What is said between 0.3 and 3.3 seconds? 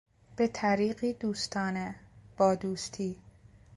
به طریقی دوستانه، بادوستی